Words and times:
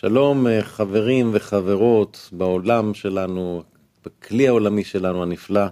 שלום 0.00 0.46
אה, 0.46 0.62
חברים 0.62 1.30
וחברות 1.32 2.28
בעולם 2.32 2.94
שלנו, 2.94 3.62
בכלי 4.04 4.48
העולמי 4.48 4.84
שלנו 4.84 5.22
הנפלא. 5.22 5.66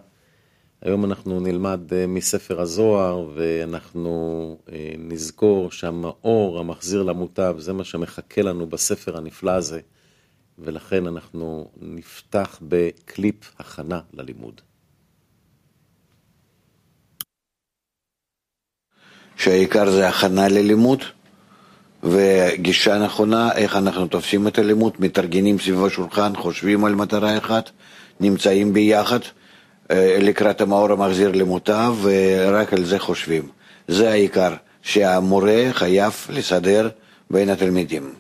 היום 0.81 1.05
אנחנו 1.05 1.41
נלמד 1.41 1.81
אה, 1.93 2.07
מספר 2.07 2.61
הזוהר 2.61 3.29
ואנחנו 3.35 4.57
אה, 4.73 4.95
נזכור 4.99 5.71
שהמאור 5.71 6.59
המחזיר 6.59 7.03
למוטב 7.03 7.57
זה 7.59 7.73
מה 7.73 7.85
שמחכה 7.85 8.43
לנו 8.43 8.67
בספר 8.67 9.17
הנפלא 9.17 9.51
הזה 9.51 9.81
ולכן 10.59 11.07
אנחנו 11.07 11.71
נפתח 11.81 12.59
בקליפ 12.69 13.53
הכנה 13.59 14.01
ללימוד. 14.13 14.61
שהעיקר 19.37 19.91
זה 19.91 20.09
הכנה 20.09 20.49
ללימוד 20.49 21.03
וגישה 22.05 22.99
נכונה, 22.99 23.53
איך 23.53 23.77
אנחנו 23.77 24.07
תופסים 24.07 24.47
את 24.47 24.59
הלימוד, 24.59 24.93
מתארגנים 24.99 25.59
סביב 25.59 25.85
השולחן, 25.85 26.37
חושבים 26.37 26.85
על 26.85 26.95
מטרה 26.95 27.39
אחת, 27.39 27.71
נמצאים 28.21 28.73
ביחד 28.73 29.19
אה, 29.91 30.17
לקראת 30.21 30.61
המאור 30.61 30.93
המחזיר 30.93 31.33
למוטב 31.33 31.95
ורק 32.03 32.73
על 32.73 32.85
זה 32.85 32.99
חושבים. 32.99 33.49
זה 33.89 34.11
העיקר, 34.11 34.55
שהמורה 34.83 35.63
חייב 35.73 36.13
לסדר 36.31 36.89
בין 37.31 37.49
התלמידים. 37.49 38.13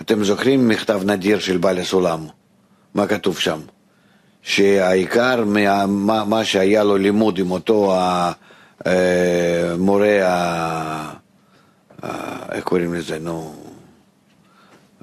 אתם 0.00 0.24
זוכרים 0.24 0.68
מכתב 0.68 1.00
נדיר 1.04 1.38
של 1.38 1.56
בעל 1.56 1.78
הסולם? 1.78 2.26
מה 2.94 3.06
כתוב 3.06 3.38
שם? 3.38 3.60
שהעיקר 4.42 5.44
מה, 5.44 5.86
מה, 6.24 6.44
שהיה 6.44 6.84
לו 6.84 6.96
לימוד 6.96 7.38
עם 7.38 7.50
אותו 7.50 7.96
המורה, 8.84 10.06
אה, 10.06 11.10
איך 12.54 12.64
קוראים 12.64 12.94
לזה, 12.94 13.18
נו, 13.18 13.54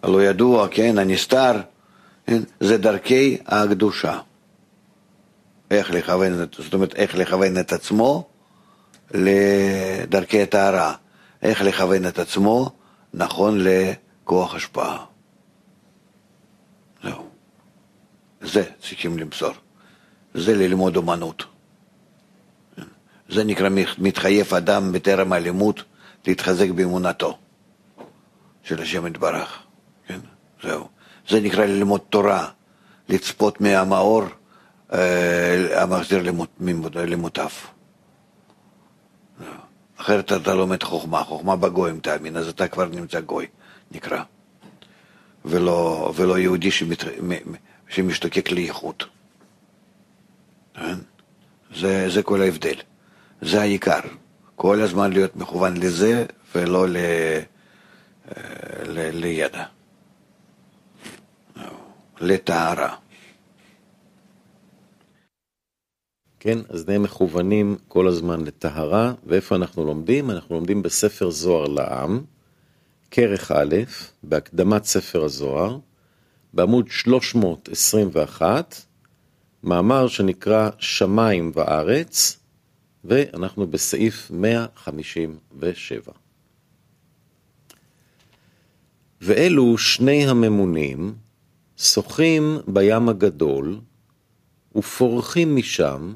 הלא 0.04 0.23
ידוע, 0.23 0.68
כן, 0.72 0.98
הנסתר, 0.98 1.62
כן, 2.26 2.42
זה 2.59 2.78
דרכי 2.78 3.38
הקדושה. 3.45 4.20
איך 5.72 5.92
לכוון, 5.92 6.45
זאת 6.58 6.73
אומרת, 6.73 6.95
איך 6.95 7.16
לכוון 7.16 7.59
את 7.59 7.73
עצמו 7.73 8.28
לדרכי 9.12 10.42
הטהרה, 10.42 10.95
איך 11.42 11.62
לכוון 11.62 12.08
את 12.08 12.20
עצמו 12.20 12.70
נכון 13.14 13.59
לכוח 13.64 14.56
השפעה. 14.56 15.06
זהו. 17.03 17.25
זה 18.42 18.64
צריכים 18.81 19.20
למסור. 19.20 19.53
זה 20.34 20.56
ללמוד 20.56 20.97
אומנות. 20.97 21.44
זה 23.30 23.44
נקרא 23.44 23.70
מתחייב 23.97 24.53
אדם 24.53 24.92
בטרם 24.92 25.34
הלימוד 25.34 25.80
להתחזק 26.28 26.70
באמונתו 26.70 27.38
של 28.64 28.81
השם 28.81 29.08
יתברך. 29.08 29.59
כן, 30.08 30.20
זהו. 30.64 30.88
זה 31.30 31.40
נקרא 31.40 31.66
ללמוד 31.66 32.02
תורה, 32.09 32.50
לצפות 33.09 33.62
מהמאור 33.62 34.23
אה, 34.94 35.84
המחזיר 35.84 36.31
למוטב. 36.95 37.50
אחרת 39.98 40.31
אתה 40.31 40.53
לומד 40.53 40.84
חוכמה, 40.84 41.23
חוכמה 41.23 41.56
בגויים 41.56 42.00
תאמין, 42.00 42.38
אז 42.38 42.48
אתה 42.48 42.68
כבר 42.68 42.86
נמצא 42.86 43.20
גוי, 43.20 43.48
נקרא. 43.92 44.23
ולא, 45.46 46.12
ולא 46.16 46.38
יהודי 46.40 46.72
שמת, 46.72 47.03
שמשתוקק 47.90 48.52
לייחוד. 48.52 49.03
כן? 50.73 50.96
זה, 51.75 52.09
זה 52.09 52.23
כל 52.23 52.42
ההבדל. 52.42 52.75
זה 53.42 53.62
העיקר. 53.62 54.00
כל 54.56 54.81
הזמן 54.81 55.14
להיות 55.14 55.36
מכוון 55.36 55.78
לזה 55.78 56.25
ולא 56.56 56.90
ל, 56.90 56.98
לידע. 59.14 59.64
לטהרה. 62.22 62.96
כן, 66.40 66.59
אז 66.70 66.88
נהיה 66.88 67.00
מכוונים 67.00 67.78
כל 67.88 68.08
הזמן 68.08 68.44
לטהרה, 68.46 69.14
ואיפה 69.25 69.56
אנחנו 69.56 69.86
לומדים? 69.86 70.31
אנחנו 70.31 70.56
לומדים 70.56 70.81
בספר 70.81 71.30
זוהר 71.30 71.68
לעם, 71.68 72.22
כרך 73.12 73.52
א', 73.52 73.75
בהקדמת 74.24 74.84
ספר 74.84 75.24
הזוהר, 75.24 75.78
בעמוד 76.53 76.88
321, 76.90 78.75
מאמר 79.64 80.08
שנקרא 80.08 80.70
שמיים 80.80 81.52
וארץ, 81.56 82.40
ואנחנו 83.03 83.68
בסעיף 83.68 84.31
157. 84.31 86.21
ואלו 89.22 89.78
שני 89.78 90.28
הממונים 90.28 91.16
שוחים 91.78 92.58
בים 92.68 93.09
הגדול 93.09 93.80
ופורחים 94.76 95.56
משם 95.56 96.16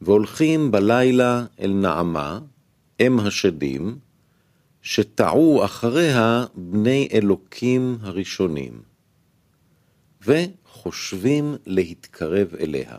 והולכים 0.00 0.70
בלילה 0.70 1.44
אל 1.60 1.72
נעמה, 1.72 2.40
אם 3.00 3.20
השדים, 3.20 3.98
שטעו 4.82 5.64
אחריה 5.64 6.44
בני 6.54 7.08
אלוקים 7.12 7.98
הראשונים, 8.00 8.82
וחושבים 10.22 11.56
להתקרב 11.66 12.54
אליה. 12.60 12.96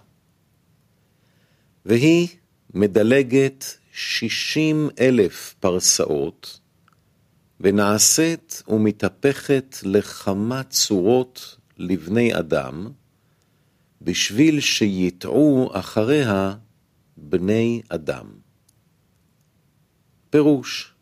והיא 1.86 2.28
מדלגת 2.74 3.66
שישים 3.94 4.90
אלף 5.00 5.56
פרסאות, 5.60 6.61
ונעשית 7.64 8.64
ומתהפכת 8.68 9.78
לכמה 9.84 10.64
צורות 10.64 11.58
לבני 11.78 12.40
אדם, 12.40 12.88
בשביל 14.02 14.60
שיטעו 14.60 15.70
אחריה 15.74 16.56
בני 17.18 17.82
אדם. 17.90 18.26
פירוש 20.30 20.94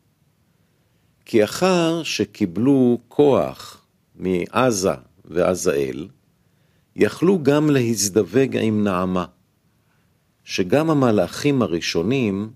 כי 1.25 1.43
אחר 1.43 2.03
שקיבלו 2.03 2.99
כוח 3.07 3.85
מעזה 4.15 4.93
ועזאל, 5.25 6.07
יכלו 6.95 7.43
גם 7.43 7.69
להזדווג 7.69 8.57
עם 8.57 8.83
נעמה. 8.83 9.25
שגם 10.43 10.89
המלאכים 10.89 11.61
הראשונים, 11.61 12.51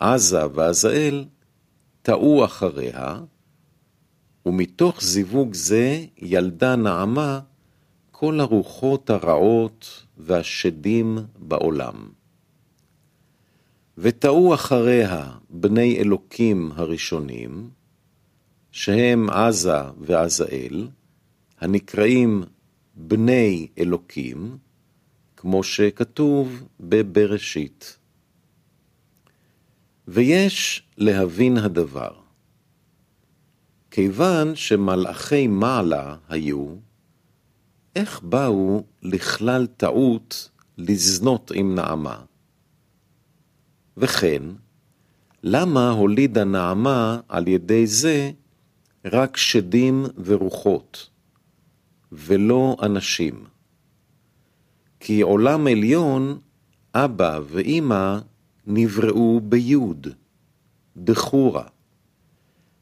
עזה 0.00 0.46
ועזאל, 0.54 1.24
טעו 2.08 2.44
אחריה, 2.44 3.20
ומתוך 4.46 5.02
זיווג 5.02 5.54
זה 5.54 6.04
ילדה 6.18 6.76
נעמה 6.76 7.40
כל 8.10 8.40
הרוחות 8.40 9.10
הרעות 9.10 10.06
והשדים 10.16 11.18
בעולם. 11.38 12.08
וטעו 13.98 14.54
אחריה 14.54 15.32
בני 15.50 15.96
אלוקים 15.96 16.70
הראשונים, 16.74 17.70
שהם 18.72 19.30
עזה 19.30 19.82
ועזאל, 20.00 20.88
הנקראים 21.60 22.42
בני 22.94 23.68
אלוקים, 23.78 24.56
כמו 25.36 25.62
שכתוב 25.62 26.62
בבראשית. 26.80 27.97
ויש 30.10 30.82
להבין 30.98 31.56
הדבר. 31.56 32.10
כיוון 33.90 34.56
שמלאכי 34.56 35.46
מעלה 35.46 36.16
היו, 36.28 36.74
איך 37.96 38.20
באו 38.22 38.84
לכלל 39.02 39.66
טעות 39.66 40.50
לזנות 40.78 41.52
עם 41.54 41.74
נעמה? 41.74 42.20
וכן, 43.96 44.42
למה 45.42 45.90
הולידה 45.90 46.44
נעמה 46.44 47.20
על 47.28 47.48
ידי 47.48 47.86
זה 47.86 48.30
רק 49.04 49.36
שדים 49.36 50.04
ורוחות, 50.24 51.10
ולא 52.12 52.76
אנשים? 52.82 53.44
כי 55.00 55.20
עולם 55.20 55.66
עליון, 55.66 56.38
אבא 56.94 57.40
ואימא 57.48 58.18
נבראו 58.70 59.40
ביוד, 59.40 60.06
דחורה, 60.96 61.66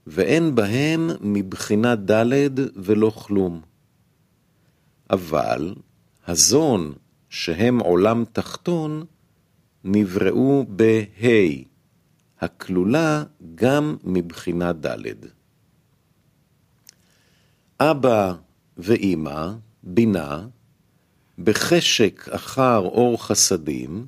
ואין 0.07 0.55
בהם 0.55 1.11
מבחינה 1.21 1.95
ד' 1.97 2.53
ולא 2.77 3.11
כלום. 3.11 3.61
אבל 5.11 5.75
הזון, 6.27 6.93
שהם 7.29 7.79
עולם 7.79 8.25
תחתון, 8.33 9.05
נבראו 9.85 10.67
בה', 10.69 11.29
הכלולה 12.41 13.25
גם 13.55 13.97
מבחינה 14.05 14.73
ד'. 14.73 15.07
אבא 17.81 18.35
ואימא, 18.77 19.53
בינה, 19.83 20.47
בחשק 21.39 22.29
אחר 22.29 22.79
אור 22.79 23.27
חסדים, 23.27 24.07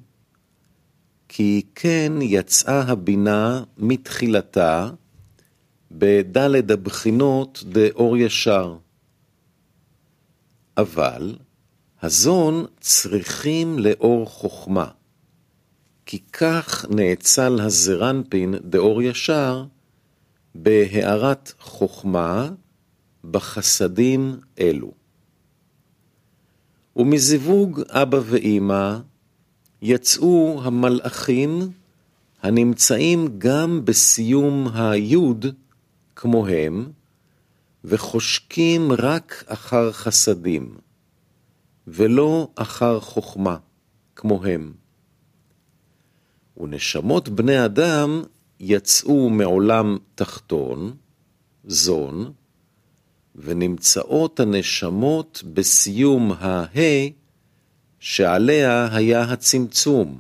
כי 1.29 1.63
כן 1.75 2.13
יצאה 2.23 2.81
הבינה 2.81 3.65
מתחילתה 3.79 4.91
בדלת 5.91 6.71
הבחינות 6.71 7.65
דאור 7.67 8.17
ישר. 8.17 8.77
אבל 10.77 11.37
הזון 12.03 12.65
צריכים 12.81 13.79
לאור 13.79 14.27
חוכמה, 14.27 14.91
כי 16.07 16.19
כך 16.33 16.85
נאצל 16.91 17.61
הזרנפין 17.61 18.55
דאור 18.65 19.03
ישר 19.03 19.65
בהארת 20.55 21.53
חוכמה 21.61 22.51
בחסדים 23.31 24.37
אלו. 24.61 24.93
ומזיווג 26.97 27.81
אבא 27.89 28.19
ואימא 28.25 28.99
יצאו 29.83 30.61
המלאכים 30.65 31.71
הנמצאים 32.43 33.29
גם 33.39 33.85
בסיום 33.85 34.69
היוד 34.75 35.47
כמוהם, 36.17 36.93
וחושקים 37.85 38.93
רק 38.93 39.45
אחר 39.47 39.93
חסדים, 39.93 40.75
ולא 41.87 42.49
אחר 42.55 43.01
חוכמה 43.01 43.57
כמוהם. 44.17 44.73
ונשמות 46.57 47.29
בני 47.29 47.65
אדם 47.65 48.23
יצאו 48.61 49.31
מעולם 49.31 49.97
תחתון, 50.15 50.97
זון, 51.65 52.33
ונמצאות 53.35 54.41
הנשמות 54.41 55.43
בסיום 55.53 56.33
ההא, 56.33 57.09
שעליה 58.00 58.89
היה 58.97 59.23
הצמצום, 59.23 60.19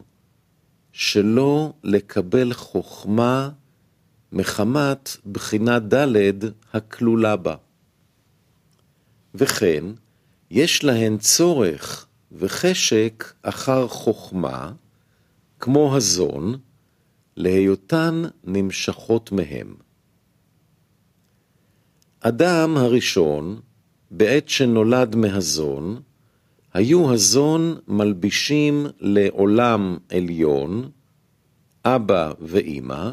שלא 0.92 1.72
לקבל 1.84 2.52
חוכמה 2.52 3.50
מחמת 4.32 5.16
בחינה 5.32 5.78
ד' 5.78 6.36
הכלולה 6.72 7.36
בה. 7.36 7.54
וכן, 9.34 9.84
יש 10.50 10.84
להן 10.84 11.18
צורך 11.18 12.06
וחשק 12.32 13.32
אחר 13.42 13.88
חוכמה, 13.88 14.72
כמו 15.60 15.96
הזון, 15.96 16.58
להיותן 17.36 18.22
נמשכות 18.44 19.32
מהם. 19.32 19.74
אדם 22.20 22.76
הראשון, 22.76 23.60
בעת 24.10 24.48
שנולד 24.48 25.16
מהזון, 25.16 26.00
היו 26.78 27.12
הזון 27.12 27.76
מלבישים 27.88 28.86
לעולם 29.00 29.96
עליון, 30.08 30.90
אבא 31.84 32.32
ואימא, 32.40 33.10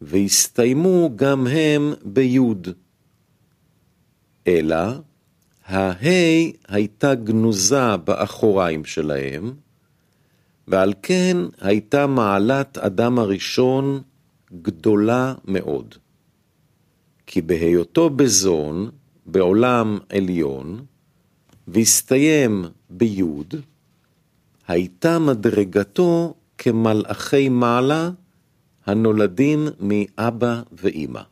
והסתיימו 0.00 1.10
גם 1.16 1.46
הם 1.46 1.92
ביוד. 2.04 2.68
אלא, 4.46 4.76
ההי 5.66 6.52
הייתה 6.68 7.14
גנוזה 7.14 7.96
באחוריים 7.96 8.84
שלהם, 8.84 9.54
ועל 10.68 10.92
כן 11.02 11.36
הייתה 11.60 12.06
מעלת 12.06 12.78
אדם 12.78 13.18
הראשון 13.18 14.02
גדולה 14.62 15.34
מאוד. 15.44 15.94
כי 17.26 17.42
בהיותו 17.42 18.10
בזון, 18.10 18.90
בעולם 19.26 19.98
עליון, 20.08 20.84
והסתיים 21.68 22.64
ביוד, 22.90 23.54
הייתה 24.68 25.18
מדרגתו 25.18 26.34
כמלאכי 26.58 27.48
מעלה 27.48 28.10
הנולדים 28.86 29.68
מאבא 29.80 30.62
ואימא. 30.72 31.22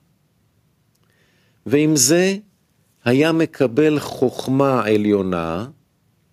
ועם 1.66 1.96
זה 1.96 2.36
היה 3.04 3.32
מקבל 3.32 3.98
חוכמה 4.00 4.84
עליונה 4.84 5.66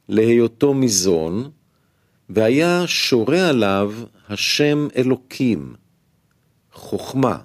להיותו 0.10 0.74
מזון, 0.74 1.52
והיה 2.30 2.88
שורה 2.88 3.50
עליו 3.50 3.94
השם 4.30 4.88
אלוקים, 4.96 5.76
חוכמה, 6.74 7.38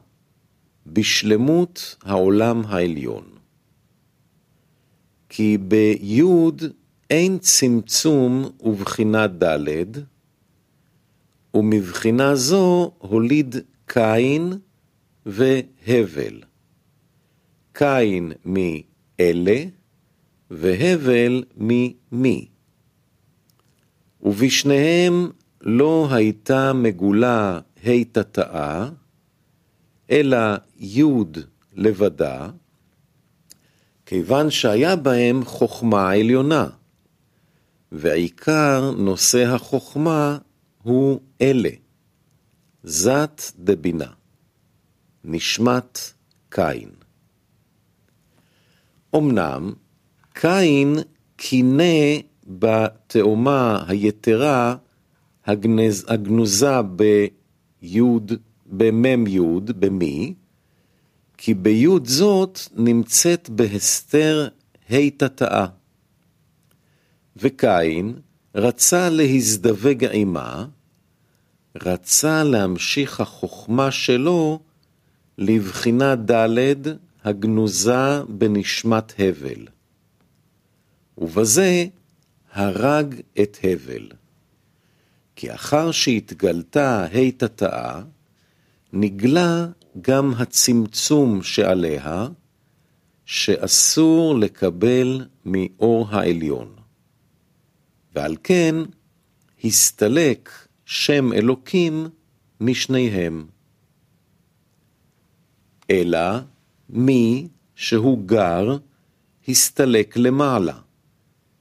בשלמות 0.86 1.96
העולם 2.02 2.62
העליון. 2.66 3.35
כי 5.36 5.58
ביוד 5.58 6.62
אין 7.10 7.38
צמצום 7.38 8.44
ובחינה 8.60 9.26
ד', 9.26 9.68
ומבחינה 11.54 12.34
זו 12.34 12.92
הוליד 12.98 13.56
קין 13.86 14.52
והבל. 15.26 16.42
קין 17.72 18.32
מאלה, 18.44 19.64
והבל 20.50 21.44
ממי. 21.56 22.48
ובשניהם 24.22 25.30
לא 25.60 26.08
הייתה 26.10 26.72
מגולה 26.72 27.60
ה' 27.84 28.04
תתאה, 28.12 28.88
אלא 30.10 30.38
י' 30.80 31.02
לבדה, 31.72 32.50
כיוון 34.06 34.50
שהיה 34.50 34.96
בהם 34.96 35.44
חוכמה 35.44 36.10
עליונה, 36.10 36.68
ועיקר 37.92 38.90
נושא 38.98 39.46
החוכמה 39.46 40.38
הוא 40.82 41.20
אלה, 41.40 41.70
זת 42.82 43.42
דבינה, 43.58 44.10
נשמת 45.24 45.98
קין. 46.48 46.90
אמנם, 49.16 49.72
קין 50.32 50.96
קינא 51.36 52.18
בתאומה 52.46 53.84
היתרה 53.88 54.76
הגנז, 55.46 56.04
הגנוזה 56.08 56.80
ביוד, 56.82 58.32
במם 58.66 59.26
יוד, 59.26 59.80
במי, 59.80 60.34
כי 61.38 61.54
ביוד 61.54 62.06
זאת 62.06 62.58
נמצאת 62.74 63.50
בהסתר 63.50 64.48
ה' 64.90 65.10
תתאה. 65.16 65.66
וקין 67.36 68.14
רצה 68.54 69.08
להזדווג 69.08 70.04
עימה, 70.04 70.66
רצה 71.82 72.44
להמשיך 72.44 73.20
החוכמה 73.20 73.90
שלו 73.90 74.60
לבחינה 75.38 76.14
ד' 76.16 76.58
הגנוזה 77.24 78.22
בנשמת 78.28 79.12
הבל. 79.18 79.66
ובזה 81.18 81.86
הרג 82.52 83.14
את 83.42 83.58
הבל. 83.62 84.08
כי 85.36 85.54
אחר 85.54 85.90
שהתגלתה 85.90 87.04
ה' 87.04 87.30
תתאה, 87.36 88.02
נגלה 88.92 89.66
גם 90.00 90.32
הצמצום 90.38 91.42
שעליה, 91.42 92.28
שאסור 93.24 94.38
לקבל 94.38 95.26
מאור 95.44 96.08
העליון. 96.10 96.76
ועל 98.14 98.36
כן 98.42 98.74
הסתלק 99.64 100.50
שם 100.84 101.32
אלוקים 101.32 102.08
משניהם. 102.60 103.46
אלא 105.90 106.38
מי 106.90 107.48
שהוא 107.74 108.26
גר, 108.26 108.76
הסתלק 109.48 110.16
למעלה, 110.16 110.78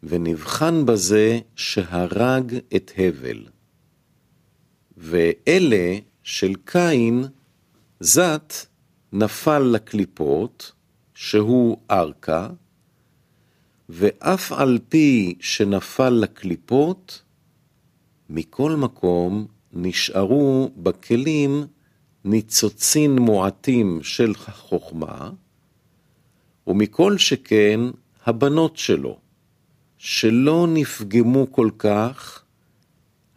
ונבחן 0.04 0.86
בזה 0.86 1.40
שהרג 1.56 2.56
את 2.76 2.92
הבל. 2.98 3.46
ואלה 4.98 5.98
של 6.24 6.54
קין, 6.66 7.26
זת 8.00 8.54
נפל 9.14 9.60
לקליפות, 9.60 10.72
שהוא 11.14 11.78
ארכה, 11.92 12.50
ואף 13.90 14.52
על 14.52 14.80
פי 14.90 15.36
שנפל 15.40 16.10
לקליפות, 16.10 17.22
מכל 18.30 18.72
מקום 18.76 19.48
נשארו 19.74 20.72
בכלים 20.78 21.64
ניצוצין 22.26 23.20
מועטים 23.20 24.00
של 24.04 24.34
החוכמה, 24.48 25.30
ומכל 26.68 27.18
שכן 27.18 27.80
הבנות 28.26 28.78
שלו, 28.78 29.18
שלא 29.98 30.68
נפגמו 30.70 31.52
כל 31.52 31.70
כך, 31.78 32.44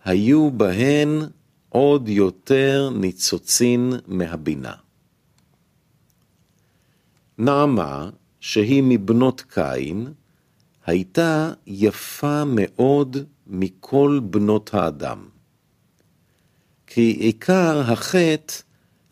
היו 0.04 0.50
בהן 0.50 1.20
עוד 1.68 2.08
יותר 2.08 2.90
ניצוצין 2.94 3.92
מהבינה. 4.06 4.74
נעמה, 7.38 8.10
שהיא 8.40 8.82
מבנות 8.86 9.40
קין, 9.40 10.12
הייתה 10.86 11.52
יפה 11.66 12.44
מאוד 12.44 13.16
מכל 13.46 14.20
בנות 14.22 14.74
האדם. 14.74 15.28
כי 16.86 17.00
עיקר 17.00 17.92
החטא 17.92 18.54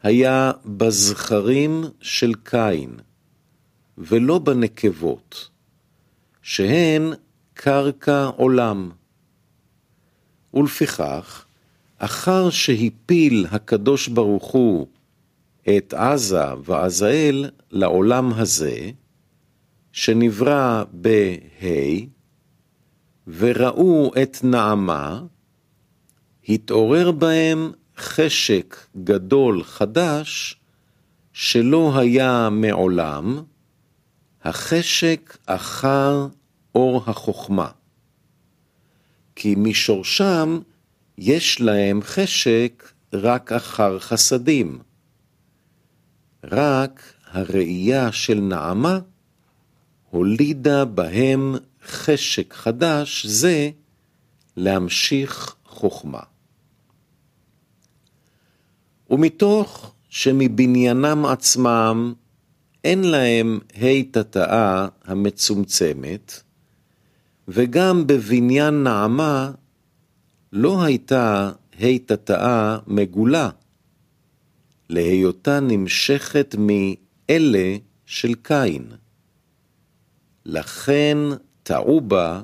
היה 0.02 0.52
בזכרים 0.66 1.84
של 2.00 2.32
קין, 2.44 2.96
ולא 3.98 4.38
בנקבות, 4.38 5.50
שהן 6.42 7.12
קרקע 7.54 8.24
עולם. 8.24 8.90
ולפיכך, 10.54 11.45
אחר 11.98 12.50
שהפיל 12.50 13.46
הקדוש 13.50 14.08
ברוך 14.08 14.44
הוא 14.44 14.86
את 15.68 15.94
עזה 15.94 16.54
ועזאל 16.64 17.50
לעולם 17.70 18.32
הזה, 18.32 18.90
שנברא 19.92 20.84
בה', 20.92 22.04
וראו 23.26 24.12
את 24.22 24.38
נעמה, 24.42 25.22
התעורר 26.48 27.10
בהם 27.10 27.72
חשק 27.98 28.76
גדול 29.04 29.62
חדש 29.62 30.56
שלא 31.32 31.98
היה 31.98 32.48
מעולם, 32.50 33.42
החשק 34.44 35.36
אחר 35.46 36.26
אור 36.74 37.02
החוכמה. 37.06 37.68
כי 39.36 39.54
משורשם 39.58 40.58
יש 41.18 41.60
להם 41.60 42.00
חשק 42.02 42.92
רק 43.12 43.52
אחר 43.52 43.98
חסדים. 43.98 44.78
רק 46.44 47.02
הראייה 47.30 48.12
של 48.12 48.40
נעמה 48.40 48.98
הולידה 50.10 50.84
בהם 50.84 51.54
חשק 51.86 52.54
חדש 52.54 53.26
זה 53.26 53.70
להמשיך 54.56 55.54
חוכמה. 55.64 56.20
ומתוך 59.10 59.94
שמבניינם 60.08 61.26
עצמם 61.26 62.14
אין 62.84 63.04
להם 63.04 63.58
ה' 63.82 64.88
המצומצמת, 65.04 66.42
וגם 67.48 68.06
בבניין 68.06 68.82
נעמה 68.82 69.50
לא 70.58 70.84
הייתה 70.84 71.52
ה' 71.80 71.98
תתאה 72.06 72.78
מגולה, 72.86 73.50
להיותה 74.88 75.60
נמשכת 75.60 76.54
מאלה 76.58 77.76
של 78.06 78.34
קין. 78.34 78.92
לכן 80.44 81.18
טעו 81.62 82.00
בה 82.00 82.42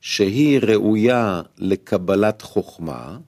שהיא 0.00 0.60
ראויה 0.60 1.42
לקבלת 1.58 2.42
חוכמה, 2.42 3.18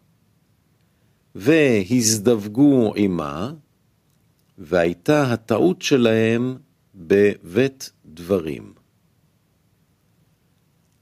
והזדווגו 1.35 2.92
עמה, 2.97 3.52
והייתה 4.59 5.33
הטעות 5.33 5.83
שלהם 5.83 6.56
בבית 6.95 7.92
דברים. 8.06 8.73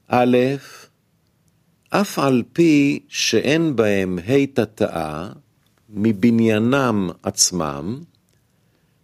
א', 0.07 0.37
אף 2.01 2.19
על 2.19 2.43
פי 2.53 2.99
שאין 3.07 3.75
בהם 3.75 4.19
ה' 4.27 4.45
תתאה 4.53 5.29
מבניינם 5.89 7.09
עצמם, 7.23 8.03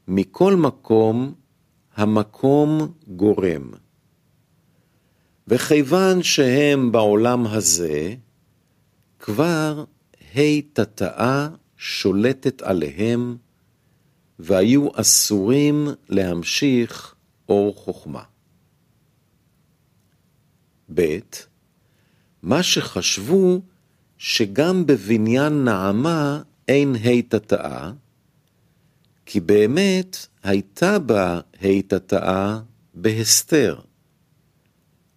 מכל 0.08 0.56
מקום 0.56 1.34
המקום 1.96 2.94
גורם. 3.08 3.72
וכיוון 5.48 6.24
שהם 6.24 6.92
בעולם 6.92 7.48
הזה, 7.48 8.16
כבר 9.20 9.86
ה' 10.36 10.62
תתאה 10.74 11.50
שולטת 11.78 12.62
עליהם, 12.62 13.38
והיו 14.40 14.88
אסורים 14.94 15.88
להמשיך 16.10 17.16
אור 17.50 17.76
חוכמה. 17.76 18.24
ב. 20.94 21.18
מה 22.44 22.64
שחשבו 22.64 23.62
שגם 24.18 24.86
בבניין 24.86 25.64
נעמה 25.64 26.42
אין 26.68 26.96
ה' 26.96 27.22
תתאה, 27.30 27.92
כי 29.26 29.40
באמת 29.40 30.28
הייתה 30.44 31.00
בה 31.00 31.40
ה' 31.62 31.82
תתאה 31.88 32.60
בהסתר, 32.94 33.80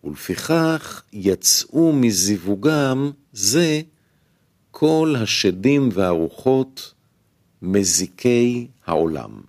ולפיכך 0.04 1.02
יצאו 1.12 1.92
מזיווגם 1.92 3.10
זה 3.32 3.80
כל 4.70 5.14
השדים 5.18 5.88
והרוחות 5.92 6.94
מזיקי 7.62 8.66
העולם. 8.86 9.40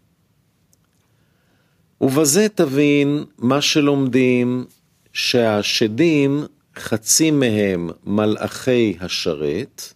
ובזה 2.01 2.47
תבין 2.55 3.23
מה 3.37 3.61
שלומדים, 3.61 4.65
שהשדים 5.13 6.45
חצי 6.79 7.31
מהם 7.31 7.89
מלאכי 8.05 8.97
השרת, 8.99 9.93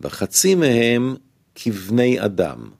וחצי 0.00 0.54
מהם 0.54 1.16
כבני 1.54 2.24
אדם. 2.24 2.70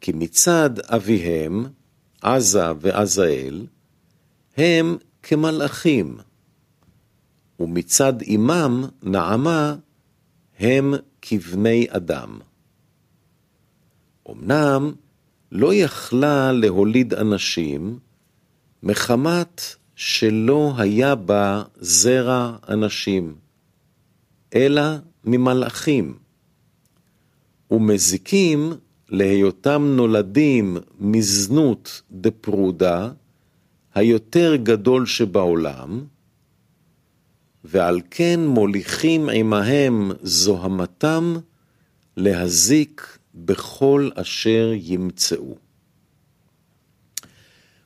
כי 0.00 0.12
מצד 0.14 0.70
אביהם, 0.80 1.66
עזה 2.22 2.64
ועזאל, 2.80 3.66
הם 4.56 4.96
כמלאכים, 5.22 6.18
ומצד 7.60 8.22
אמם, 8.22 8.84
נעמה, 9.02 9.76
הם 10.58 10.94
כבני 11.22 11.86
אדם. 11.90 12.40
אמנם 14.30 14.92
לא 15.52 15.74
יכלה 15.74 16.52
להוליד 16.52 17.14
אנשים, 17.14 17.98
מחמת 18.82 19.62
שלא 20.04 20.72
היה 20.78 21.14
בה 21.14 21.62
זרע 21.80 22.56
אנשים, 22.68 23.34
אלא 24.54 24.82
ממלאכים, 25.24 26.18
ומזיקים 27.70 28.72
להיותם 29.08 29.92
נולדים 29.96 30.76
מזנות 31.00 32.02
דפרודה, 32.10 33.10
היותר 33.94 34.56
גדול 34.56 35.06
שבעולם, 35.06 36.04
ועל 37.64 38.00
כן 38.10 38.40
מוליכים 38.46 39.28
עמהם 39.28 40.10
זוהמתם 40.22 41.34
להזיק 42.16 43.18
בכל 43.34 44.10
אשר 44.14 44.72
ימצאו. 44.74 45.61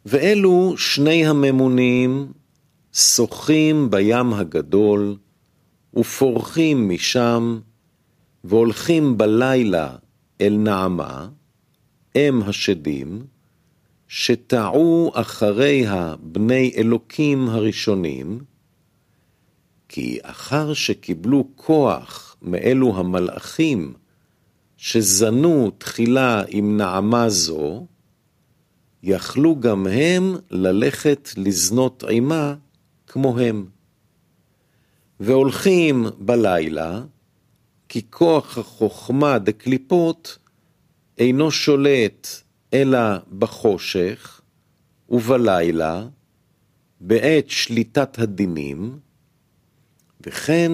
ואלו 0.08 0.75
שני 0.76 1.26
הממונים 1.26 2.32
שוחים 2.92 3.90
בים 3.90 4.32
הגדול, 4.32 5.16
ופורחים 5.96 6.88
משם, 6.88 7.58
והולכים 8.44 9.18
בלילה 9.18 9.96
אל 10.40 10.56
נעמה, 10.58 11.28
אם 12.16 12.42
השדים, 12.42 13.26
שטעו 14.08 15.10
אחריה 15.14 16.14
בני 16.20 16.72
אלוקים 16.76 17.48
הראשונים, 17.48 18.40
כי 19.88 20.18
אחר 20.22 20.75
שקיבלו 20.75 21.48
כוח 21.54 22.36
מאלו 22.42 22.96
המלאכים, 22.96 23.94
שזנו 24.76 25.70
תחילה 25.78 26.42
עם 26.48 26.76
נעמה 26.76 27.28
זו, 27.28 27.86
יכלו 29.06 29.60
גם 29.60 29.86
הם 29.86 30.36
ללכת 30.50 31.30
לזנות 31.36 32.04
עימה 32.04 32.54
כמוהם. 33.06 33.66
והולכים 35.20 36.06
בלילה, 36.18 37.02
כי 37.88 38.02
כוח 38.10 38.58
החוכמה 38.58 39.38
דקליפות 39.38 40.38
אינו 41.18 41.50
שולט 41.50 42.28
אלא 42.72 42.98
בחושך 43.38 44.40
ובלילה, 45.08 46.06
בעת 47.00 47.50
שליטת 47.50 48.18
הדינים, 48.18 48.98
וכן 50.20 50.72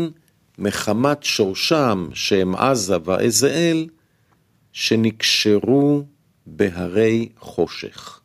מחמת 0.59 1.23
שורשם 1.23 2.09
שהם 2.15 2.55
עזה 2.55 2.97
ועזאל, 3.05 3.87
שנקשרו 4.73 6.05
בהרי 6.47 7.29
חושך. 7.39 8.22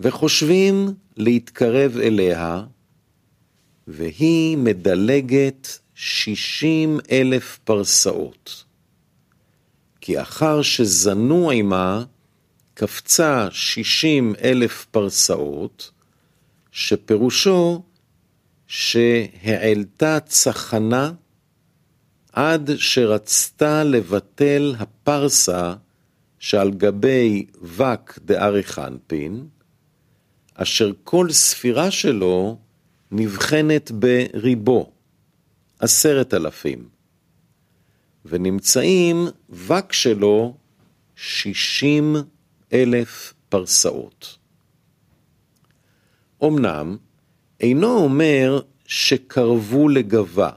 וחושבים 0.00 0.94
להתקרב 1.16 1.96
אליה, 1.96 2.62
והיא 3.88 4.56
מדלגת 4.56 5.78
שישים 5.94 6.98
אלף 7.10 7.58
פרסאות. 7.64 8.64
כי 10.00 10.22
אחר 10.22 10.62
שזנו 10.62 11.50
עמה, 11.50 12.04
קפצה 12.74 13.48
שישים 13.50 14.34
אלף 14.42 14.86
פרסאות, 14.90 15.90
שפירושו 16.72 17.82
שהעלתה 18.66 20.20
צחנה 20.20 21.12
עד 22.32 22.70
שרצתה 22.76 23.84
לבטל 23.84 24.74
הפרסה 24.78 25.74
שעל 26.38 26.70
גבי 26.70 27.46
וק 27.62 28.18
דאריכנפין, 28.24 29.46
אשר 30.62 30.92
כל 31.04 31.30
ספירה 31.30 31.90
שלו 31.90 32.58
נבחנת 33.10 33.90
בריבו, 33.90 34.92
עשרת 35.78 36.34
אלפים, 36.34 36.88
ונמצאים 38.24 39.26
וק 39.50 39.92
שלו 39.92 40.56
שישים 41.16 42.16
אלף 42.72 43.34
פרסאות. 43.48 44.38
אמנם, 46.44 46.96
אינו 47.60 47.96
אומר 47.96 48.60
שקרבו 48.86 49.88
לגבה, 49.88 50.50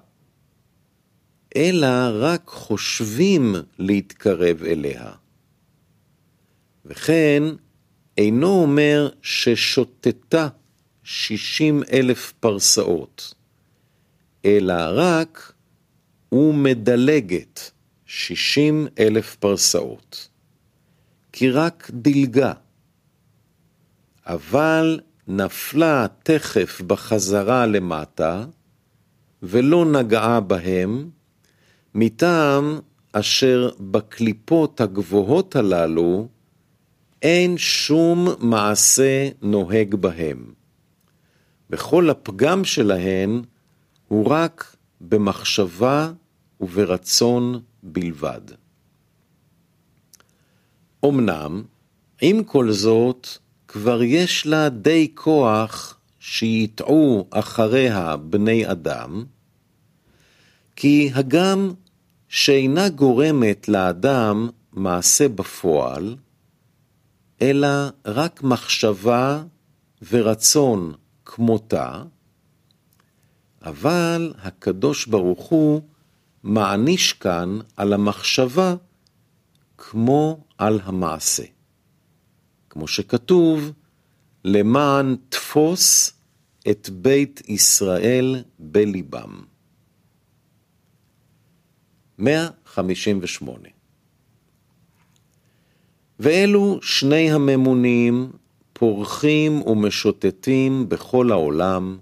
אלא 1.55 1.87
רק 2.13 2.47
חושבים 2.47 3.55
להתקרב 3.79 4.63
אליה. 4.63 5.11
וכן, 6.85 7.43
אינו 8.17 8.61
אומר 8.61 9.09
ששוטטה 9.21 10.47
שישים 11.03 11.83
אלף 11.91 12.33
פרסאות, 12.39 13.33
אלא 14.45 14.73
רק 14.93 15.53
ומדלגת 16.31 17.71
שישים 18.05 18.87
אלף 18.99 19.35
פרסאות, 19.35 20.29
כי 21.31 21.49
רק 21.49 21.91
דילגה. 21.93 22.53
אבל 24.25 24.99
נפלה 25.27 26.05
תכף 26.23 26.81
בחזרה 26.87 27.65
למטה, 27.65 28.45
ולא 29.43 29.85
נגעה 29.85 30.39
בהם, 30.39 31.09
מטעם 31.95 32.79
אשר 33.11 33.69
בקליפות 33.79 34.81
הגבוהות 34.81 35.55
הללו 35.55 36.27
אין 37.21 37.57
שום 37.57 38.27
מעשה 38.39 39.29
נוהג 39.41 39.95
בהם. 39.95 40.53
וכל 41.69 42.09
הפגם 42.09 42.65
שלהן 42.65 43.41
הוא 44.07 44.27
רק 44.27 44.75
במחשבה 45.01 46.11
וברצון 46.61 47.59
בלבד. 47.83 48.41
אמנם, 51.05 51.63
עם 52.21 52.43
כל 52.43 52.71
זאת, 52.71 53.27
כבר 53.67 54.03
יש 54.03 54.45
לה 54.45 54.69
די 54.69 55.11
כוח 55.15 55.97
שיטעו 56.19 57.27
אחריה 57.31 58.17
בני 58.17 58.71
אדם, 58.71 59.25
כי 60.75 61.11
הגם 61.13 61.73
שאינה 62.27 62.89
גורמת 62.89 63.67
לאדם 63.67 64.49
מעשה 64.73 65.29
בפועל, 65.29 66.15
אלא 67.41 67.67
רק 68.05 68.43
מחשבה 68.43 69.43
ורצון 70.11 70.93
כמותה, 71.25 72.03
אבל 73.61 74.33
הקדוש 74.37 75.05
ברוך 75.05 75.49
הוא 75.49 75.81
מעניש 76.43 77.13
כאן 77.13 77.59
על 77.77 77.93
המחשבה 77.93 78.75
כמו 79.77 80.43
על 80.57 80.79
המעשה. 80.83 81.43
כמו 82.69 82.87
שכתוב, 82.87 83.71
למען 84.45 85.15
תפוס 85.29 86.13
את 86.69 86.89
בית 86.89 87.41
ישראל 87.49 88.43
בליבם. 88.59 89.43
158 92.17 93.80
ואלו 96.23 96.79
שני 96.81 97.31
הממונים 97.31 98.31
פורחים 98.73 99.61
ומשוטטים 99.61 100.89
בכל 100.89 101.31
העולם, 101.31 101.97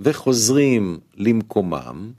וחוזרים 0.00 0.98
למקומם, 1.16 2.12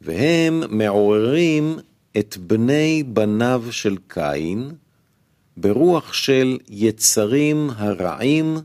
והם 0.00 0.62
מעוררים 0.70 1.78
את 2.18 2.36
בני 2.36 3.02
בניו 3.06 3.64
של 3.70 3.96
קין, 4.08 4.70
ברוח 5.56 6.12
של 6.12 6.58
יצרים 6.68 7.70
הרעים 7.76 8.56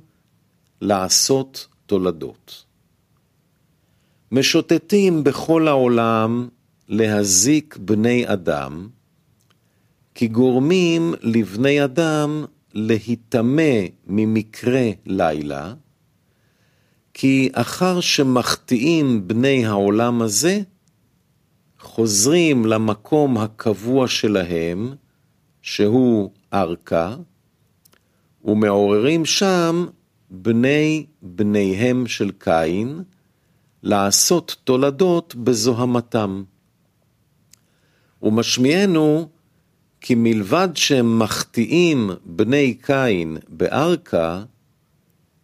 לעשות 0.82 1.68
תולדות. 1.86 2.66
משוטטים 4.32 5.24
בכל 5.24 5.68
העולם 5.68 6.48
להזיק 6.90 7.78
בני 7.78 8.34
אדם, 8.34 8.88
כי 10.16 10.28
גורמים 10.28 11.14
לבני 11.22 11.84
אדם 11.84 12.46
להיטמא 12.74 13.86
ממקרה 14.08 14.90
לילה, 15.06 15.74
כי 17.14 17.50
אחר 17.54 18.00
שמחטיאים 18.00 19.28
בני 19.28 19.66
העולם 19.66 20.22
הזה, 20.22 20.62
חוזרים 21.80 22.66
למקום 22.66 23.38
הקבוע 23.38 24.08
שלהם, 24.08 24.94
שהוא 25.62 26.32
ארכה, 26.54 27.16
ומעוררים 28.46 29.26
שם 29.26 29.86
בני 30.30 31.06
בניהם 31.22 32.08
של 32.08 32.32
קין, 32.32 33.04
לעשות 33.84 34.56
תולדות 34.64 35.36
בזוהמתם. 35.36 36.44
ומשמיענו 38.22 39.30
כי 40.02 40.16
מלבד 40.18 40.70
שהם 40.76 41.20
מחטיאים 41.20 42.10
בני 42.26 42.74
קין 42.74 43.38
בארכה, 43.50 44.44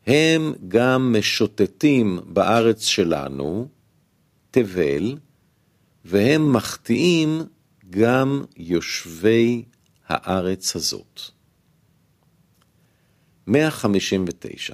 הם 0.07 0.53
גם 0.67 1.15
משוטטים 1.19 2.19
בארץ 2.25 2.85
שלנו, 2.85 3.67
תבל, 4.51 5.17
והם 6.05 6.53
מחטיאים 6.53 7.41
גם 7.89 8.43
יושבי 8.57 9.63
הארץ 10.07 10.75
הזאת. 10.75 11.21
159. 13.47 14.73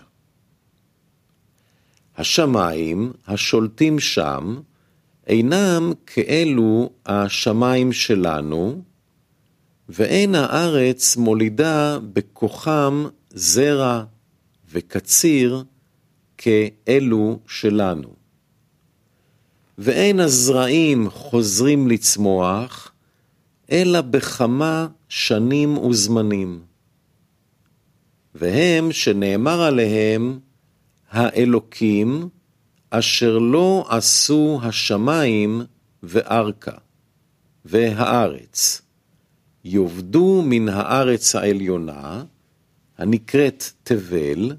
השמיים 2.17 3.13
השולטים 3.27 3.99
שם 3.99 4.55
אינם 5.27 5.93
כאלו 6.05 6.89
השמיים 7.05 7.91
שלנו, 7.93 8.83
ואין 9.89 10.35
הארץ 10.35 11.17
מולידה 11.17 11.97
בכוחם 12.13 13.05
זרע 13.29 14.03
וקציר 14.71 15.63
כאלו 16.37 17.39
שלנו. 17.47 18.13
ואין 19.77 20.19
הזרעים 20.19 21.09
חוזרים 21.09 21.87
לצמוח, 21.87 22.91
אלא 23.71 24.01
בכמה 24.01 24.87
שנים 25.09 25.77
וזמנים. 25.77 26.61
והם 28.35 28.91
שנאמר 28.91 29.61
עליהם, 29.61 30.39
האלוקים, 31.09 32.29
אשר 32.89 33.37
לא 33.37 33.85
עשו 33.89 34.59
השמיים 34.63 35.61
וארכה, 36.03 36.77
והארץ. 37.65 38.82
יאבדו 39.65 40.43
מן 40.45 40.69
הארץ 40.69 41.35
העליונה, 41.35 42.23
הנקראת 42.97 43.63
תבל, 43.83 44.55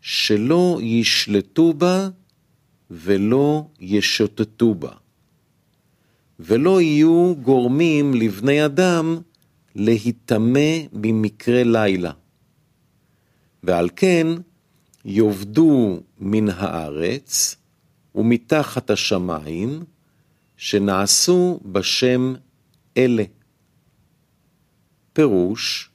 שלא 0.00 0.78
ישלטו 0.82 1.74
בה 1.74 2.08
ולא 2.90 3.66
ישוטטו 3.80 4.74
בה. 4.74 4.92
ולא 6.40 6.80
יהיו 6.80 7.34
גורמים 7.42 8.14
לבני 8.14 8.64
אדם 8.64 9.18
להיטמא 9.74 10.78
במקרה 10.92 11.64
לילה. 11.64 12.12
ועל 13.62 13.88
כן 13.96 14.26
יאבדו 15.04 16.00
מן 16.18 16.48
הארץ 16.48 17.56
ומתחת 18.14 18.90
השמיים, 18.90 19.84
שנעשו 20.56 21.60
בשם 21.64 22.34
אלה. 22.96 23.24
פירוש, 25.18 25.90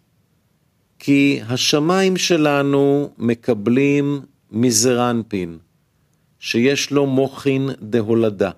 כי 1.00 1.40
השמיים 1.50 2.18
שלנו 2.18 3.14
מקבלים 3.18 4.22
מזרנפין, 4.52 5.58
שיש 6.40 6.92
לו 6.92 7.08
מוחין 7.08 7.70
דהולדה. 7.82 8.52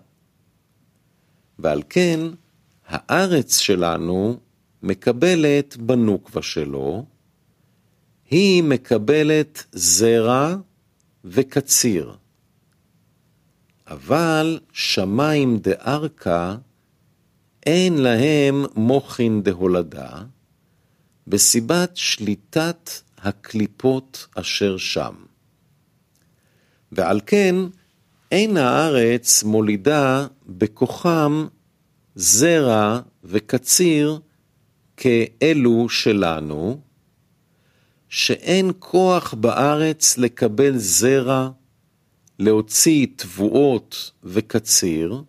ועל 1.59 1.81
כן, 1.89 2.19
הארץ 2.87 3.57
שלנו 3.57 4.37
מקבלת 4.83 5.77
בנוקבה 5.77 6.41
שלו, 6.41 7.05
היא 8.29 8.63
מקבלת 8.63 9.65
זרע 9.71 10.55
וקציר. 11.25 12.15
אבל 13.87 14.59
שמיים 14.71 15.57
דארכה 15.57 16.55
אין 17.65 17.97
להם 17.97 18.65
מוחין 18.75 19.43
דהולדה, 19.43 20.23
בסיבת 21.27 21.91
שליטת 21.97 22.89
הקליפות 23.17 24.27
אשר 24.35 24.77
שם. 24.77 25.15
ועל 26.91 27.21
כן, 27.25 27.55
אין 28.31 28.57
הארץ 28.57 29.43
מולידה 29.43 30.27
בכוחם 30.47 31.47
זרע 32.15 32.99
וקציר 33.23 34.19
כאלו 34.97 35.89
שלנו, 35.89 36.81
שאין 38.09 38.71
כוח 38.79 39.33
בארץ 39.33 40.17
לקבל 40.17 40.77
זרע, 40.77 41.49
להוציא 42.39 43.07
תבואות 43.15 44.11
וקציר, 44.23 45.23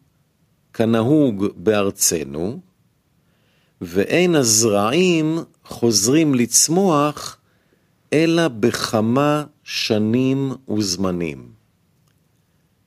כנהוג 0.73 1.47
בארצנו, 1.57 2.61
ואין 3.81 4.35
הזרעים 4.35 5.39
חוזרים 5.69 6.35
לצמוח, 6.35 7.37
אלא 8.13 8.49
בכמה 8.49 9.45
שנים 9.65 10.53
וזמנים. 10.77 11.49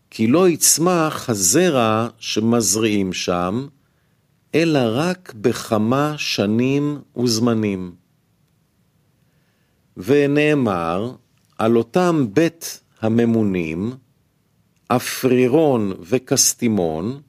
כי 0.09 0.27
לא 0.27 0.49
יצמח 0.49 1.29
הזרע 1.29 2.07
שמזריעים 2.19 3.13
שם, 3.13 3.67
אלא 4.55 4.79
רק 4.83 5.33
בכמה 5.35 6.13
שנים 6.17 7.01
וזמנים. 7.23 7.95
ונאמר 9.97 11.15
על 11.57 11.77
אותם 11.77 12.25
בית 12.33 12.81
הממונים, 13.01 13.91
אפרירון 14.87 15.93
וקסטימון, 16.01 17.21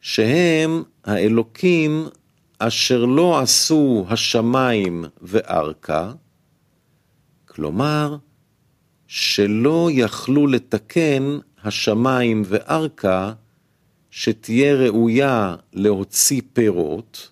שהם 0.00 0.82
האלוקים 1.04 2.06
אשר 2.58 3.04
לא 3.04 3.40
עשו 3.40 4.06
השמיים 4.08 5.04
וארכה, 5.22 6.12
כלומר, 7.44 8.16
שלא 9.06 9.88
יכלו 9.92 10.46
לתקן 10.46 11.38
השמיים 11.64 12.42
וארכה, 12.46 13.32
שתהיה 14.10 14.74
ראויה 14.74 15.56
להוציא 15.72 16.42
פירות, 16.52 17.30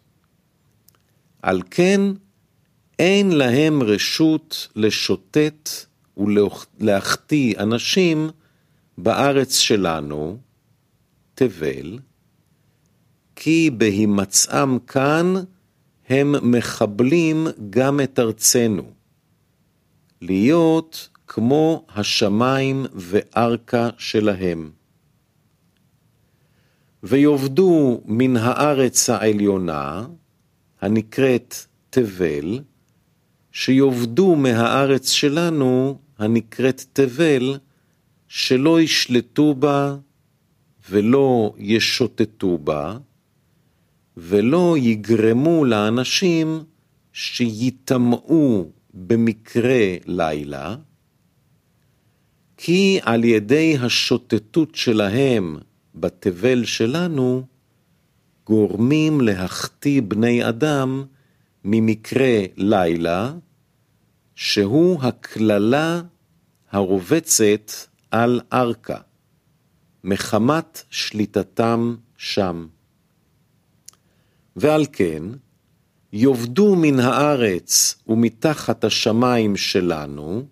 על 1.43 1.63
כן 1.71 2.01
אין 2.99 3.33
להם 3.33 3.83
רשות 3.83 4.69
לשוטט 4.77 5.71
ולהחטיא 6.17 7.59
אנשים 7.59 8.31
בארץ 8.99 9.59
שלנו, 9.59 10.39
תבל, 11.35 11.99
כי 13.37 13.71
בהימצאם 13.71 14.79
כאן 14.79 15.35
הם 16.09 16.51
מחבלים 16.51 17.47
גם 17.71 18.01
את 18.01 18.19
ארצנו, 18.19 18.83
להיות 20.21 21.09
כמו 21.27 21.87
השמיים 21.95 22.87
וארכה 22.95 23.89
שלהם. 23.99 24.71
ויאבדו 27.03 28.01
מן 28.05 28.37
הארץ 28.37 29.11
העליונה, 29.11 30.07
הנקראת 30.81 31.55
תבל, 31.91 32.61
שיאבדו 33.53 34.37
מהארץ 34.37 35.11
שלנו, 35.11 35.99
הנקראת 36.19 36.85
תבל, 36.93 37.59
שלא 38.29 38.81
ישלטו 38.81 39.55
בה 39.55 39.97
ולא 40.91 41.55
ישוטטו 41.59 42.59
בה, 42.59 42.97
ולא 44.17 44.77
יגרמו 44.79 45.65
לאנשים 45.65 46.65
שיטמאו 47.13 48.71
במקרה 48.95 49.97
לילה, 50.07 50.77
כי 52.57 52.99
על 53.03 53.25
ידי 53.25 53.77
השוטטות 53.81 54.75
שלהם 54.75 55.59
בתבל 55.95 56.65
שלנו, 56.65 57.47
גורמים 58.47 59.21
להחטיא 59.21 60.03
בני 60.03 60.49
אדם 60.49 61.05
ממקרה 61.65 62.41
לילה, 62.57 63.33
שהוא 64.35 65.03
הקללה 65.03 66.03
הרובצת 66.71 67.73
על 68.11 68.41
ארכה, 68.53 68.99
מחמת 70.05 70.83
שליטתם 70.91 71.97
שם. 72.17 72.67
ועל 74.57 74.87
כן, 74.93 75.23
יאבדו 76.13 76.77
מן 76.77 77.01
הארץ 77.01 77.95
ומתחת 78.09 78.85
השמיים 78.85 79.57
שלנו, 79.57 80.47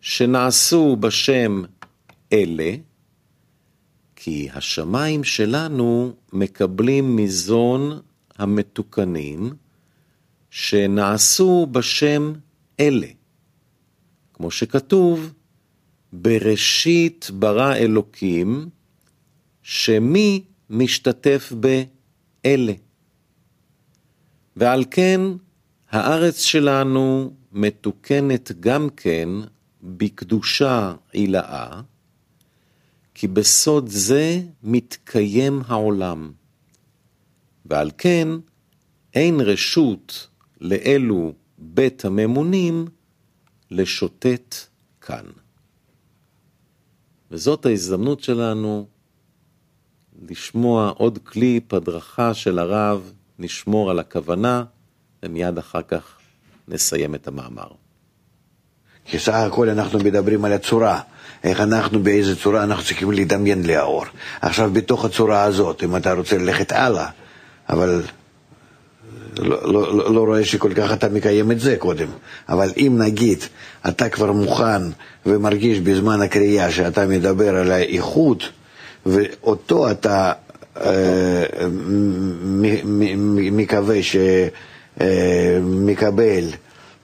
שנעשו 0.00 0.96
בשם 0.96 1.62
אלה, 2.32 2.72
כי 4.16 4.48
השמיים 4.54 5.24
שלנו 5.24 6.12
מקבלים 6.32 7.16
מזון 7.16 8.00
המתוקנים, 8.38 9.52
שנעשו 10.50 11.66
בשם 11.72 12.32
אלה. 12.80 13.06
כמו 14.34 14.50
שכתוב, 14.50 15.32
בראשית 16.12 17.30
ברא 17.34 17.74
אלוקים, 17.74 18.68
שמי 19.62 20.42
משתתף 20.70 21.52
באלה. 21.60 22.72
ועל 24.56 24.84
כן 24.90 25.20
הארץ 25.90 26.40
שלנו 26.40 27.34
מתוקנת 27.52 28.52
גם 28.60 28.88
כן 28.96 29.28
בקדושה 29.82 30.94
עילאה, 31.12 31.80
כי 33.14 33.28
בסוד 33.28 33.88
זה 33.88 34.40
מתקיים 34.62 35.62
העולם. 35.66 36.32
ועל 37.66 37.90
כן 37.98 38.28
אין 39.14 39.40
רשות 39.40 40.28
לאלו 40.60 41.32
בית 41.58 42.04
הממונים 42.04 42.86
לשוטט 43.70 44.54
כאן. 45.00 45.24
וזאת 47.30 47.66
ההזדמנות 47.66 48.20
שלנו 48.20 48.86
לשמוע 50.28 50.88
עוד 50.88 51.18
קליפ 51.24 51.74
הדרכה 51.74 52.34
של 52.34 52.58
הרב, 52.58 53.12
נשמור 53.40 53.90
על 53.90 53.98
הכוונה, 53.98 54.64
ומיד 55.22 55.58
אחר 55.58 55.82
כך 55.88 56.02
נסיים 56.68 57.14
את 57.14 57.28
המאמר. 57.28 57.68
כי 59.04 59.18
סך 59.18 59.34
הכל 59.34 59.68
אנחנו 59.68 59.98
מדברים 59.98 60.44
על 60.44 60.52
הצורה, 60.52 61.00
איך 61.44 61.60
אנחנו, 61.60 62.02
באיזה 62.02 62.36
צורה 62.36 62.64
אנחנו 62.64 62.84
צריכים 62.84 63.12
לדמיין 63.12 63.66
לאור. 63.66 64.04
עכשיו, 64.40 64.70
בתוך 64.72 65.04
הצורה 65.04 65.42
הזאת, 65.42 65.82
אם 65.84 65.96
אתה 65.96 66.12
רוצה 66.12 66.38
ללכת 66.38 66.72
הלאה, 66.72 67.08
אבל 67.68 68.02
לא, 69.38 69.72
לא, 69.72 69.96
לא, 69.96 70.14
לא 70.14 70.20
רואה 70.20 70.44
שכל 70.44 70.74
כך 70.74 70.92
אתה 70.92 71.08
מקיים 71.08 71.52
את 71.52 71.60
זה 71.60 71.76
קודם, 71.78 72.08
אבל 72.48 72.70
אם 72.76 72.96
נגיד 72.98 73.38
אתה 73.88 74.08
כבר 74.08 74.32
מוכן 74.32 74.82
ומרגיש 75.26 75.80
בזמן 75.80 76.20
הקריאה 76.20 76.70
שאתה 76.70 77.06
מדבר 77.06 77.56
על 77.56 77.72
האיכות, 77.72 78.42
ואותו 79.06 79.90
אתה 79.90 80.32
מקווה 83.52 83.96
שמקבל 84.96 86.44
אה, 86.44 86.50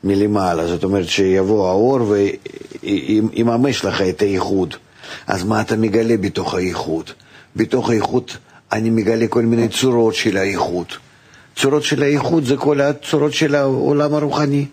מלמעלה, 0.04 0.66
זאת 0.66 0.84
אומרת 0.84 1.08
שיבוא 1.08 1.68
האור 1.68 2.00
ויממש 2.82 3.84
לך 3.84 4.02
את 4.02 4.22
האיחוד. 4.22 4.74
אז 5.26 5.44
מה 5.44 5.60
אתה 5.60 5.76
מגלה 5.76 6.16
בתוך 6.16 6.54
האיחוד? 6.54 7.10
בתוך 7.56 7.90
האיחוד 7.90 8.30
אני 8.72 8.90
מגלה 8.90 9.26
כל 9.26 9.42
מיני 9.42 9.68
צורות 9.68 10.14
של 10.14 10.36
האיחוד. 10.36 10.86
צורות 11.56 11.82
של 11.82 12.02
האיחוד 12.02 12.44
זה 12.44 12.56
כל 12.56 12.80
הצורות 12.80 13.32
של 13.32 13.54
העולם 13.54 14.14
הרוחני. 14.14 14.66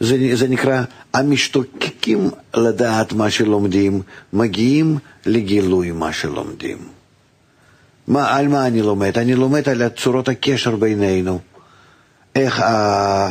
זה, 0.00 0.16
זה 0.34 0.48
נקרא 0.48 0.82
המשתוקקים 1.14 2.30
לדעת 2.56 3.12
מה 3.12 3.30
שלומדים, 3.30 4.02
מגיעים 4.32 4.98
לגילוי 5.26 5.90
מה 5.90 6.12
שלומדים. 6.12 6.97
מה, 8.08 8.36
על 8.36 8.48
מה 8.48 8.66
אני 8.66 8.82
לומד? 8.82 9.18
אני 9.18 9.34
לומד 9.34 9.68
על 9.68 9.88
צורות 9.88 10.28
הקשר 10.28 10.76
בינינו. 10.76 11.38
איך 12.36 12.60
ה... 12.60 13.30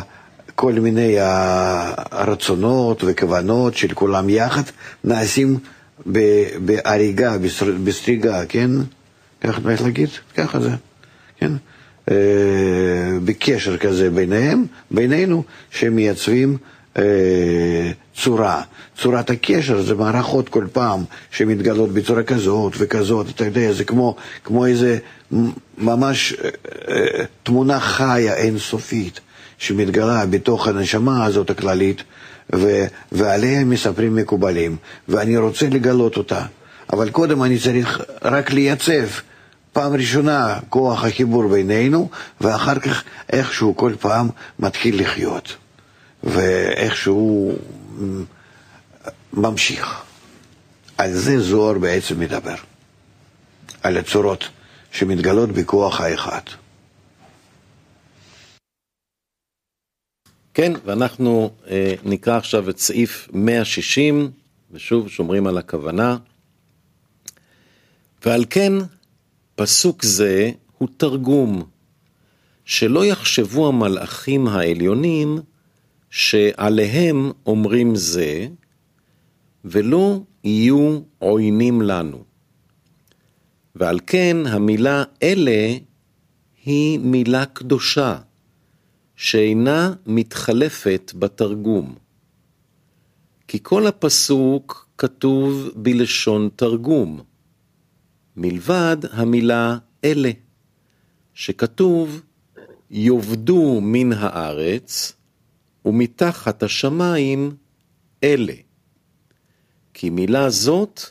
כל 0.55 0.73
מיני 0.73 1.15
הרצונות 1.19 3.03
וכוונות 3.07 3.77
של 3.77 3.93
כולם 3.93 4.29
יחד 4.29 4.61
נעשים 5.03 5.57
בהריגה, 6.65 7.35
בסריגה, 7.83 8.45
כן? 8.45 8.71
ככה 9.41 9.61
צריך 9.61 9.81
להגיד? 9.81 10.09
ככה 10.35 10.59
זה, 10.59 10.69
כן? 11.39 11.51
אה, 12.11 12.15
בקשר 13.25 13.77
כזה 13.77 14.09
ביניהם, 14.09 14.65
בינינו, 14.91 15.43
שמייצבים 15.71 16.57
צורה. 18.15 18.61
צורת 18.97 19.29
הקשר 19.29 19.81
זה 19.81 19.95
מערכות 19.95 20.49
כל 20.49 20.65
פעם 20.73 21.03
שמתגלות 21.31 21.93
בצורה 21.93 22.23
כזאת 22.23 22.73
וכזאת, 22.77 23.29
אתה 23.29 23.45
יודע, 23.45 23.71
זה 23.73 23.83
כמו, 23.83 24.15
כמו 24.43 24.65
איזה 24.65 24.97
ממש 25.77 26.33
אה, 26.33 26.49
אה, 26.89 27.23
תמונה 27.43 27.79
חיה 27.79 28.35
אינסופית 28.35 29.19
שמתגלה 29.57 30.25
בתוך 30.25 30.67
הנשמה 30.67 31.25
הזאת 31.25 31.49
הכללית, 31.49 32.03
ו, 32.55 32.85
ועליה 33.11 33.63
מספרים 33.65 34.15
מקובלים, 34.15 34.75
ואני 35.07 35.37
רוצה 35.37 35.69
לגלות 35.69 36.17
אותה. 36.17 36.41
אבל 36.93 37.09
קודם 37.09 37.43
אני 37.43 37.59
צריך 37.59 38.01
רק 38.21 38.51
לייצב 38.51 39.07
פעם 39.73 39.93
ראשונה 39.93 40.59
כוח 40.69 41.05
החיבור 41.05 41.47
בינינו, 41.47 42.09
ואחר 42.41 42.79
כך 42.79 43.03
איכשהו 43.33 43.77
כל 43.77 43.93
פעם 43.99 44.29
מתחיל 44.59 45.01
לחיות, 45.01 45.55
ואיכשהו 46.23 47.55
ממשיך. 49.33 50.03
על 50.97 51.13
זה 51.13 51.39
זוהר 51.39 51.77
בעצם 51.77 52.19
מדבר, 52.19 52.55
על 53.83 53.97
הצורות 53.97 54.49
שמתגלות 54.91 55.49
בכוח 55.49 56.01
האחד. 56.01 56.41
כן, 60.53 60.71
ואנחנו 60.85 61.51
אה, 61.67 61.93
נקרא 62.03 62.37
עכשיו 62.37 62.69
את 62.69 62.77
סעיף 62.79 63.27
160, 63.33 64.31
ושוב 64.71 65.09
שומרים 65.09 65.47
על 65.47 65.57
הכוונה. 65.57 66.17
ועל 68.25 68.45
כן, 68.49 68.73
פסוק 69.55 70.03
זה 70.03 70.51
הוא 70.77 70.89
תרגום, 70.97 71.63
שלא 72.65 73.05
יחשבו 73.05 73.67
המלאכים 73.67 74.47
העליונים 74.47 75.39
שעליהם 76.09 77.31
אומרים 77.45 77.95
זה, 77.95 78.47
ולא 79.65 80.21
יהיו 80.43 80.99
עוינים 81.19 81.81
לנו. 81.81 82.23
ועל 83.75 83.99
כן 84.07 84.37
המילה 84.45 85.03
אלה 85.23 85.77
היא 86.65 86.99
מילה 86.99 87.45
קדושה, 87.45 88.19
שאינה 89.15 89.93
מתחלפת 90.05 91.11
בתרגום. 91.19 91.95
כי 93.47 93.59
כל 93.63 93.87
הפסוק 93.87 94.87
כתוב 94.97 95.69
בלשון 95.75 96.49
תרגום, 96.55 97.21
מלבד 98.35 98.97
המילה 99.11 99.77
אלה, 100.03 100.31
שכתוב 101.33 102.21
יאבדו 102.91 103.79
מן 103.81 104.13
הארץ 104.13 105.16
ומתחת 105.87 106.63
השמיים 106.63 107.55
אלה. 108.23 108.53
כי 109.93 110.09
מילה 110.09 110.49
זאת 110.49 111.01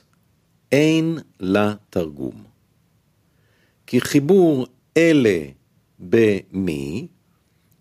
אין 0.73 1.19
לה 1.41 1.75
תרגום. 1.91 2.45
כי 3.87 4.01
חיבור 4.01 4.67
אלה 4.97 5.39
במי 5.99 7.07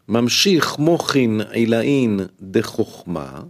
ממשיך 0.08 0.80
מוחין 0.80 1.42
עילאין 1.42 2.20
דחוכמה, 2.42 3.44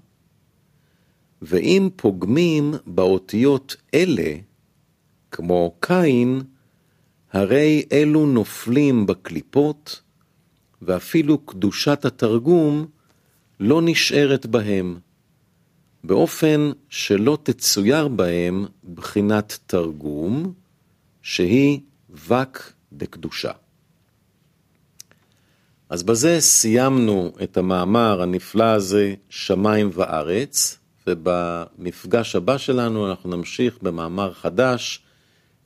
ואם 1.41 1.89
פוגמים 1.95 2.73
באותיות 2.85 3.75
אלה, 3.93 4.35
כמו 5.31 5.75
קין, 5.79 6.41
הרי 7.31 7.85
אלו 7.91 8.25
נופלים 8.25 9.05
בקליפות, 9.05 10.01
ואפילו 10.81 11.37
קדושת 11.37 12.05
התרגום 12.05 12.85
לא 13.59 13.81
נשארת 13.83 14.45
בהם, 14.45 14.99
באופן 16.03 16.71
שלא 16.89 17.37
תצויר 17.43 18.07
בהם 18.07 18.65
בחינת 18.93 19.57
תרגום, 19.65 20.53
שהיא 21.21 21.79
וק 22.09 22.73
דקדושה. 22.93 23.51
אז 25.89 26.03
בזה 26.03 26.41
סיימנו 26.41 27.31
את 27.43 27.57
המאמר 27.57 28.21
הנפלא 28.21 28.63
הזה, 28.63 29.13
שמיים 29.29 29.89
וארץ, 29.93 30.79
ובמפגש 31.07 32.35
הבא 32.35 32.57
שלנו 32.57 33.09
אנחנו 33.09 33.37
נמשיך 33.37 33.77
במאמר 33.81 34.33
חדש, 34.33 35.03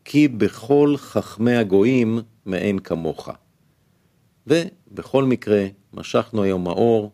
כי 0.06 0.28
בכל 0.28 0.96
חכמי 0.98 1.56
הגויים 1.56 2.20
מאין 2.46 2.80
כמוך. 2.80 3.30
ובכל 4.48 5.24
מקרה, 5.24 5.66
משכנו 5.94 6.44
היום 6.44 6.68
האור, 6.68 7.12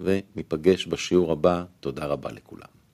וניפגש 0.00 0.86
בשיעור 0.86 1.32
הבא. 1.32 1.64
תודה 1.80 2.06
רבה 2.06 2.32
לכולם. 2.32 2.77